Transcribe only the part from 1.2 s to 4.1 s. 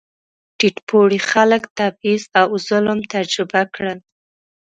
خلک تبعیض او ظلم تجربه کړل.